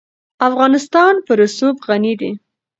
[0.47, 2.31] افغانستان په رسوب غني دی.